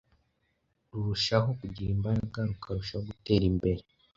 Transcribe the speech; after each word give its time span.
rurushaho 0.91 1.49
kugira 1.59 1.89
imbaraga 1.97 2.37
rukarushaho 2.49 3.03
gutera 3.09 3.43
imbere 3.51 3.81